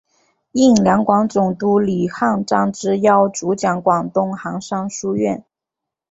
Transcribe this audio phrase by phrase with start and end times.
[0.53, 5.45] 应两广总督李瀚章之邀主讲广东韩山书院。